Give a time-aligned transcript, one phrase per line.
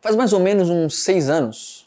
[0.00, 1.86] Faz mais ou menos uns seis anos,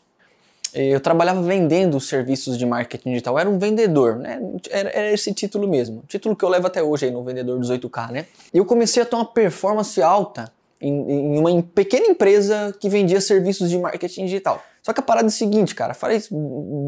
[0.74, 4.42] eu trabalhava vendendo serviços de marketing digital, eu era um vendedor, né?
[4.72, 8.12] Era, era, esse título mesmo, título que eu levo até hoje aí no vendedor 18K,
[8.12, 8.26] né?
[8.54, 13.22] E eu comecei a ter uma performance alta em, em uma pequena empresa que vendia
[13.22, 14.64] serviços de marketing digital.
[14.82, 16.22] Só que a parada é a seguinte, cara, falei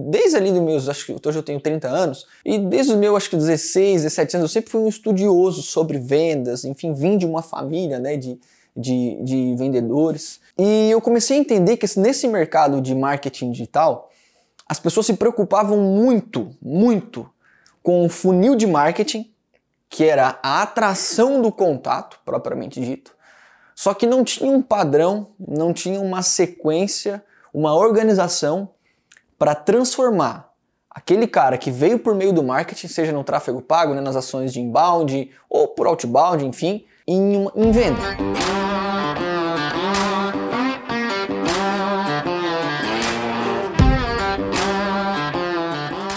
[0.09, 3.15] desde ali dos meus, acho que hoje eu tenho 30 anos, e desde os meus,
[3.15, 7.25] acho que 16, 17 anos, eu sempre fui um estudioso sobre vendas, enfim, vim de
[7.25, 8.37] uma família, né, de,
[8.75, 10.41] de, de vendedores.
[10.57, 14.09] E eu comecei a entender que nesse mercado de marketing digital,
[14.67, 17.29] as pessoas se preocupavam muito, muito
[17.83, 19.31] com o funil de marketing,
[19.89, 23.13] que era a atração do contato, propriamente dito,
[23.75, 28.69] só que não tinha um padrão, não tinha uma sequência, uma organização
[29.37, 30.49] para transformar
[30.89, 34.53] aquele cara que veio por meio do marketing, seja no tráfego pago, né, nas ações
[34.53, 37.99] de inbound ou por outbound, enfim, em, uma, em venda.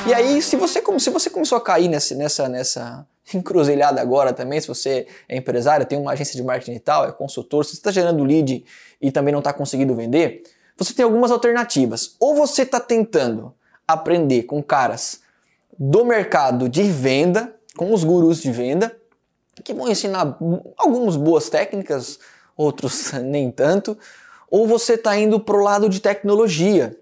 [0.09, 4.59] E aí, se você, se você começou a cair nessa, nessa, nessa encruzilhada agora também,
[4.59, 7.77] se você é empresário, tem uma agência de marketing e tal, é consultor, se você
[7.77, 8.65] está gerando lead
[9.03, 10.45] e também não está conseguindo vender,
[10.78, 12.17] você tem algumas alternativas.
[12.19, 13.55] Ou você está tentando
[13.87, 15.20] aprender com caras
[15.78, 18.97] do mercado de venda, com os gurus de venda,
[19.62, 20.39] que vão ensinar
[20.78, 22.19] algumas boas técnicas,
[22.56, 23.98] outros nem tanto,
[24.50, 26.97] ou você está indo para o lado de tecnologia,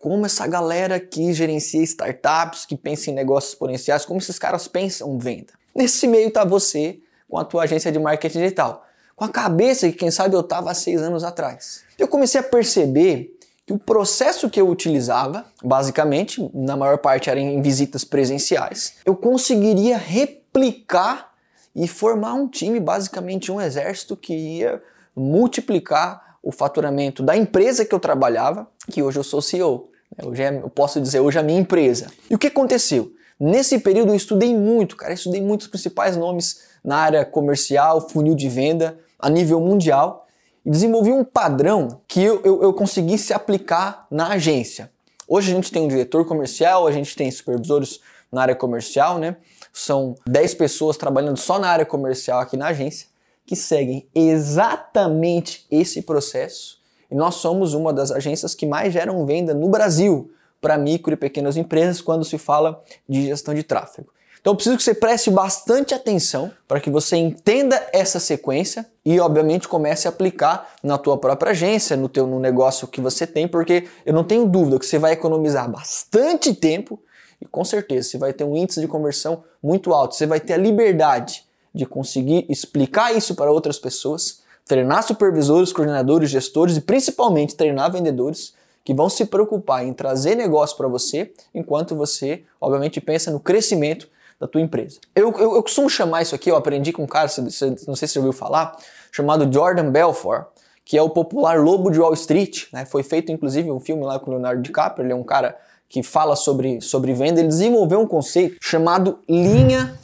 [0.00, 5.18] como essa galera que gerencia startups, que pensa em negócios exponenciais, como esses caras pensam
[5.18, 5.52] venda.
[5.74, 9.96] Nesse meio está você com a tua agência de marketing digital, com a cabeça que
[9.96, 11.82] quem sabe eu estava há seis anos atrás.
[11.98, 17.38] Eu comecei a perceber que o processo que eu utilizava, basicamente, na maior parte era
[17.38, 21.34] em visitas presenciais, eu conseguiria replicar
[21.76, 24.82] e formar um time, basicamente um exército que ia
[25.14, 29.90] multiplicar o faturamento da empresa que eu trabalhava, que hoje eu sou CEO.
[30.24, 32.08] Hoje é, eu posso dizer hoje é a minha empresa.
[32.30, 33.12] E o que aconteceu?
[33.38, 38.34] Nesse período eu estudei muito, cara, eu estudei muitos principais nomes na área comercial, funil
[38.34, 40.26] de venda, a nível mundial,
[40.64, 44.90] e desenvolvi um padrão que eu, eu, eu conseguisse aplicar na agência.
[45.26, 48.00] Hoje a gente tem um diretor comercial, a gente tem supervisores
[48.32, 49.36] na área comercial, né?
[49.72, 53.07] São 10 pessoas trabalhando só na área comercial aqui na agência
[53.48, 56.76] que seguem exatamente esse processo
[57.10, 61.16] e nós somos uma das agências que mais geram venda no Brasil para micro e
[61.16, 64.10] pequenas empresas quando se fala de gestão de tráfego.
[64.38, 69.66] Então preciso que você preste bastante atenção para que você entenda essa sequência e obviamente
[69.66, 73.88] comece a aplicar na tua própria agência, no teu no negócio que você tem, porque
[74.04, 77.00] eu não tenho dúvida que você vai economizar bastante tempo
[77.40, 80.52] e com certeza você vai ter um índice de conversão muito alto, você vai ter
[80.52, 81.47] a liberdade
[81.78, 88.52] de conseguir explicar isso para outras pessoas, treinar supervisores, coordenadores, gestores e principalmente treinar vendedores
[88.84, 94.08] que vão se preocupar em trazer negócio para você, enquanto você, obviamente, pensa no crescimento
[94.40, 94.98] da tua empresa.
[95.14, 98.08] Eu, eu, eu, costumo chamar isso aqui, eu aprendi com um cara, não sei se
[98.08, 98.76] você ouviu falar,
[99.12, 100.46] chamado Jordan Belfort,
[100.84, 102.64] que é o popular Lobo de Wall Street.
[102.72, 102.84] Né?
[102.86, 105.56] Foi feito, inclusive, um filme lá com o Leonardo DiCaprio, ele é um cara
[105.88, 109.96] que fala sobre, sobre venda, ele desenvolveu um conceito chamado linha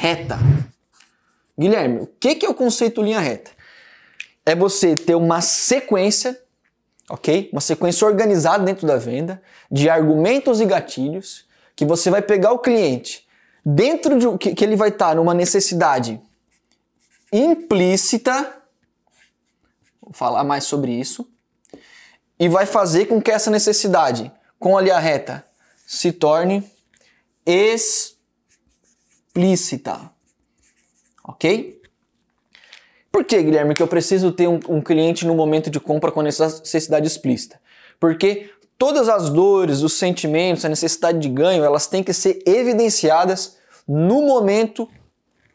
[0.00, 0.38] reta.
[1.58, 3.50] Guilherme, o que é o conceito linha reta?
[4.46, 6.40] É você ter uma sequência,
[7.10, 7.50] ok?
[7.52, 11.46] Uma sequência organizada dentro da venda de argumentos e gatilhos
[11.76, 13.28] que você vai pegar o cliente
[13.64, 16.18] dentro de que, que ele vai estar numa necessidade
[17.30, 18.56] implícita,
[20.00, 21.28] vou falar mais sobre isso,
[22.38, 25.44] e vai fazer com que essa necessidade com a linha reta
[25.86, 26.64] se torne
[27.44, 28.19] explícita
[29.30, 30.10] explícita.
[31.24, 31.80] Ok?
[33.10, 36.22] Por que, Guilherme, que eu preciso ter um, um cliente no momento de compra com
[36.22, 37.60] necessidade explícita?
[37.98, 43.56] Porque todas as dores, os sentimentos, a necessidade de ganho, elas têm que ser evidenciadas
[43.86, 44.88] no momento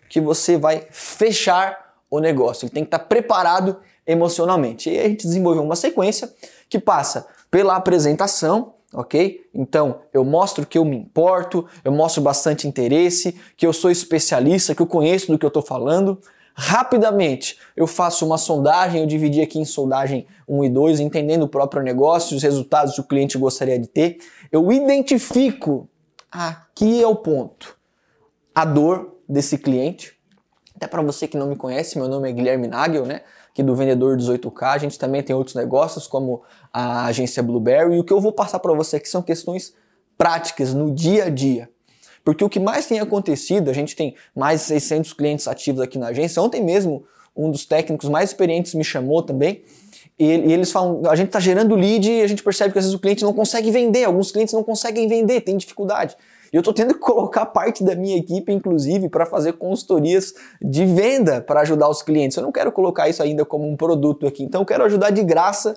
[0.10, 2.66] que você vai fechar o negócio.
[2.66, 4.90] Ele tem que estar preparado emocionalmente.
[4.90, 6.32] E aí a gente desenvolveu uma sequência
[6.70, 9.48] que passa pela apresentação, ok?
[9.54, 14.74] Então eu mostro que eu me importo, eu mostro bastante interesse, que eu sou especialista,
[14.74, 16.20] que eu conheço do que eu estou falando.
[16.54, 21.50] Rapidamente eu faço uma sondagem, eu dividi aqui em sondagem 1 e 2, entendendo o
[21.50, 24.18] próprio negócio, os resultados que o cliente gostaria de ter.
[24.50, 25.90] Eu identifico,
[26.32, 27.78] aqui é o ponto,
[28.54, 30.16] a dor desse cliente.
[30.76, 33.22] Até para você que não me conhece, meu nome é Guilherme Nagel, né?
[33.56, 34.64] Aqui do Vendedor 18K.
[34.64, 36.42] A gente também tem outros negócios, como
[36.74, 37.96] a agência Blueberry.
[37.96, 39.74] E o que eu vou passar para você aqui são questões
[40.18, 41.70] práticas no dia a dia.
[42.22, 45.98] Porque o que mais tem acontecido, a gente tem mais de 600 clientes ativos aqui
[45.98, 46.42] na agência.
[46.42, 49.64] Ontem mesmo, um dos técnicos mais experientes me chamou também
[50.20, 52.84] e, e eles falam, a gente está gerando lead e a gente percebe que às
[52.84, 56.18] vezes o cliente não consegue vender, alguns clientes não conseguem vender, tem dificuldade.
[56.56, 60.86] E eu estou tendo que colocar parte da minha equipe, inclusive, para fazer consultorias de
[60.86, 62.38] venda para ajudar os clientes.
[62.38, 65.22] Eu não quero colocar isso ainda como um produto aqui, então eu quero ajudar de
[65.22, 65.76] graça,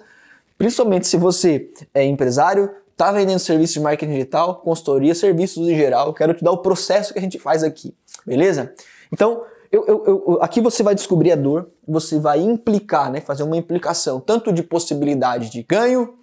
[0.57, 6.15] principalmente se você é empresário, está vendendo serviços de marketing digital, consultoria, serviços em geral.
[6.15, 7.93] Quero te dar o processo que a gente faz aqui,
[8.25, 8.73] beleza?
[9.13, 9.43] Então,
[9.73, 13.57] eu, eu, eu, aqui você vai descobrir a dor, você vai implicar, né, fazer uma
[13.57, 16.15] implicação tanto de possibilidade de ganho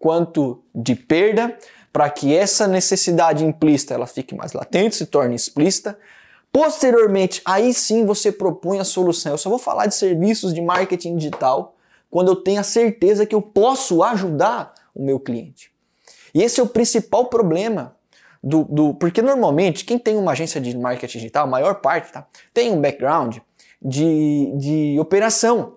[0.00, 1.56] quanto de perda,
[1.92, 5.98] para que essa necessidade implícita ela fique mais latente, se torne explícita.
[6.52, 9.32] Posteriormente, aí sim você propõe a solução.
[9.32, 11.76] Eu só vou falar de serviços de marketing digital
[12.10, 15.70] quando eu tenho a certeza que eu posso ajudar o meu cliente.
[16.34, 17.96] E esse é o principal problema
[18.42, 22.26] do, do, porque normalmente quem tem uma agência de marketing digital, a maior parte, tá,
[22.54, 23.38] tem um background
[23.80, 25.74] de, de operação.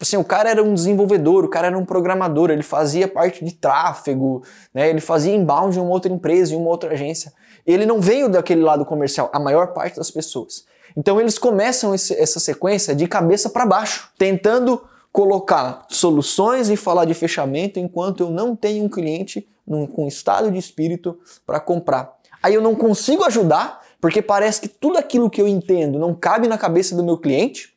[0.00, 3.44] Tipo assim, o cara era um desenvolvedor, o cara era um programador, ele fazia parte
[3.44, 4.42] de tráfego,
[4.72, 7.30] né, ele fazia inbound em uma outra empresa, em uma outra agência.
[7.66, 10.64] Ele não veio daquele lado comercial, a maior parte das pessoas.
[10.96, 14.82] Então eles começam esse, essa sequência de cabeça para baixo, tentando
[15.12, 20.50] colocar soluções e falar de fechamento enquanto eu não tenho um cliente num, com estado
[20.50, 22.10] de espírito para comprar.
[22.42, 26.48] Aí eu não consigo ajudar porque parece que tudo aquilo que eu entendo não cabe
[26.48, 27.69] na cabeça do meu cliente.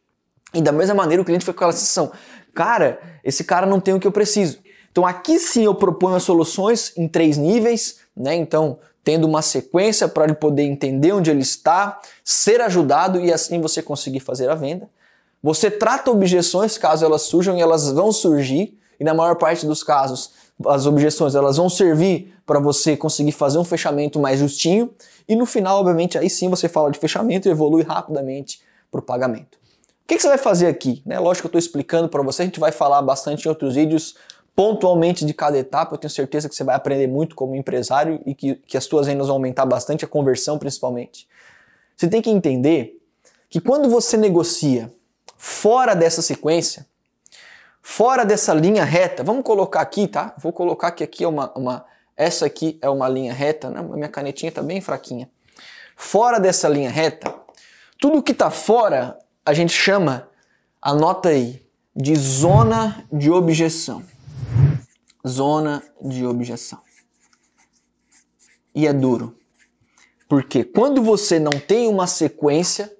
[0.53, 2.11] E da mesma maneira o cliente foi com aquela sensação:
[2.53, 4.59] cara, esse cara não tem o que eu preciso.
[4.91, 8.35] Então aqui sim eu proponho as soluções em três níveis, né?
[8.35, 13.59] Então tendo uma sequência para ele poder entender onde ele está, ser ajudado e assim
[13.59, 14.89] você conseguir fazer a venda.
[15.41, 19.83] Você trata objeções caso elas surjam e elas vão surgir, e na maior parte dos
[19.83, 20.31] casos
[20.65, 24.93] as objeções elas vão servir para você conseguir fazer um fechamento mais justinho
[25.27, 28.61] e no final, obviamente, aí sim você fala de fechamento e evolui rapidamente
[28.91, 29.57] para o pagamento.
[30.13, 31.01] Que, que, você vai fazer aqui?
[31.05, 31.17] Né?
[31.17, 34.15] Lógico que eu estou explicando para você, a gente vai falar bastante em outros vídeos
[34.55, 35.95] pontualmente de cada etapa.
[35.95, 39.07] Eu tenho certeza que você vai aprender muito como empresário e que, que as suas
[39.07, 41.27] vendas vão aumentar bastante, a conversão principalmente.
[41.97, 43.01] Você tem que entender
[43.49, 44.93] que quando você negocia
[45.35, 46.85] fora dessa sequência,
[47.81, 50.35] fora dessa linha reta, vamos colocar aqui, tá?
[50.37, 53.81] Vou colocar que aqui é uma, uma essa aqui é uma linha reta, né?
[53.81, 55.27] Minha canetinha tá bem fraquinha.
[55.97, 57.33] Fora dessa linha reta,
[57.99, 60.29] tudo que está fora a gente chama,
[60.81, 61.61] anota aí,
[61.95, 64.03] de zona de objeção.
[65.27, 66.79] Zona de objeção.
[68.73, 69.37] E é duro.
[70.27, 72.91] Porque quando você não tem uma sequência,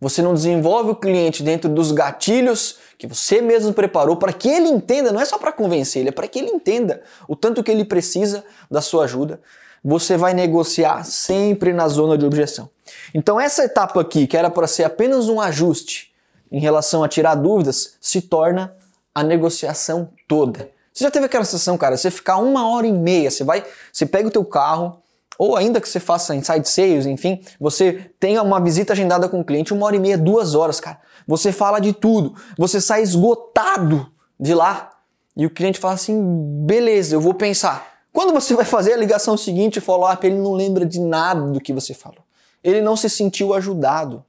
[0.00, 4.68] você não desenvolve o cliente dentro dos gatilhos que você mesmo preparou para que ele
[4.68, 7.70] entenda, não é só para convencer, ele é para que ele entenda o tanto que
[7.70, 9.40] ele precisa da sua ajuda.
[9.84, 12.68] Você vai negociar sempre na zona de objeção.
[13.14, 16.12] Então essa etapa aqui, que era para ser apenas um ajuste
[16.50, 18.74] em relação a tirar dúvidas, se torna
[19.14, 20.70] a negociação toda.
[20.92, 24.04] Você já teve aquela sensação, cara, você ficar uma hora e meia, você vai, você
[24.04, 25.00] pega o teu carro,
[25.38, 29.44] ou ainda que você faça inside sales, enfim, você tenha uma visita agendada com o
[29.44, 31.00] cliente, uma hora e meia, duas horas, cara.
[31.26, 34.06] Você fala de tudo, você sai esgotado
[34.38, 34.90] de lá
[35.36, 36.20] e o cliente fala assim:
[36.66, 37.99] beleza, eu vou pensar.
[38.12, 41.72] Quando você vai fazer a ligação seguinte follow-up, ele não lembra de nada do que
[41.72, 42.24] você falou.
[42.62, 44.24] Ele não se sentiu ajudado.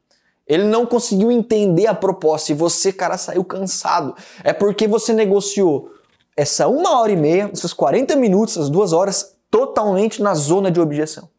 [0.48, 4.16] Ele não conseguiu entender a proposta e você, cara, saiu cansado.
[4.44, 5.92] É porque você negociou
[6.36, 10.80] essa uma hora e meia, esses 40 minutos, essas duas horas, totalmente na zona de
[10.80, 11.30] objeção.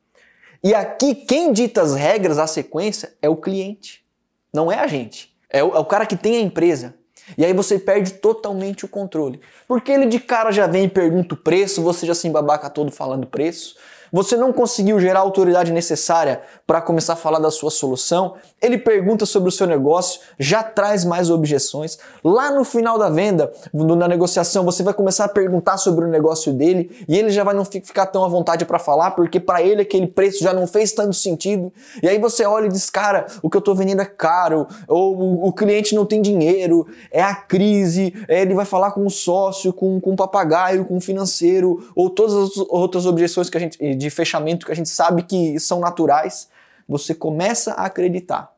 [0.62, 4.04] E aqui quem dita as regras, a sequência, é o cliente,
[4.52, 5.34] não é a gente.
[5.50, 6.94] É o, é o cara que tem a empresa.
[7.36, 9.40] E aí você perde totalmente o controle.
[9.66, 12.90] Porque ele de cara já vem e pergunta o preço, você já se embabaca todo
[12.90, 13.76] falando preço
[14.12, 18.76] você não conseguiu gerar a autoridade necessária para começar a falar da sua solução, ele
[18.76, 21.98] pergunta sobre o seu negócio, já traz mais objeções.
[22.22, 26.52] Lá no final da venda, na negociação, você vai começar a perguntar sobre o negócio
[26.52, 29.82] dele e ele já vai não ficar tão à vontade para falar, porque para ele
[29.82, 31.72] aquele preço já não fez tanto sentido.
[32.02, 35.46] E aí você olha e diz, cara, o que eu estou vendendo é caro, ou
[35.46, 39.98] o cliente não tem dinheiro, é a crise, ele vai falar com o sócio, com,
[40.00, 44.10] com o papagaio, com o financeiro, ou todas as outras objeções que a gente de
[44.10, 46.48] fechamento que a gente sabe que são naturais,
[46.88, 48.52] você começa a acreditar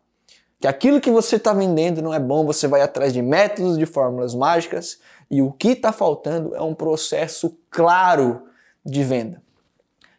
[0.65, 3.85] que aquilo que você está vendendo não é bom, você vai atrás de métodos, de
[3.85, 4.99] fórmulas mágicas
[5.31, 8.45] e o que está faltando é um processo claro
[8.83, 9.43] de venda.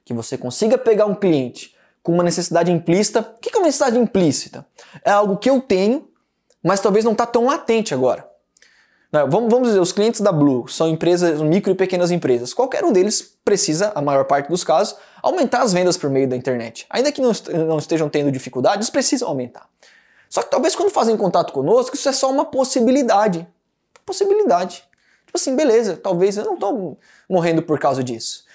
[0.03, 3.21] Que você consiga pegar um cliente com uma necessidade implícita.
[3.21, 4.63] O que é uma necessidade implícita?
[5.03, 6.07] É algo que eu tenho,
[6.61, 8.29] mas talvez não está tão latente agora.
[9.11, 12.53] Vamos, vamos dizer, os clientes da Blue são empresas, micro e pequenas empresas.
[12.53, 16.35] Qualquer um deles precisa, a maior parte dos casos, aumentar as vendas por meio da
[16.35, 16.85] internet.
[16.87, 17.31] Ainda que não,
[17.79, 19.67] estejam tendo dificuldades, precisam aumentar.
[20.29, 23.47] Só que talvez quando fazem contato conosco, isso é só uma possibilidade.
[24.05, 24.83] Possibilidade.
[25.25, 26.95] Tipo assim, beleza, talvez eu não tô
[27.27, 28.45] morrendo por causa disso.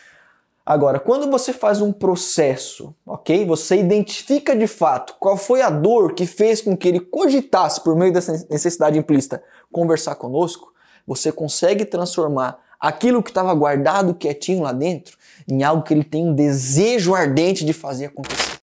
[0.64, 3.44] Agora, quando você faz um processo, ok?
[3.46, 7.96] Você identifica de fato qual foi a dor que fez com que ele cogitasse, por
[7.96, 10.72] meio dessa necessidade implícita, conversar conosco,
[11.04, 15.18] você consegue transformar aquilo que estava guardado quietinho lá dentro
[15.48, 18.58] em algo que ele tem um desejo ardente de fazer acontecer.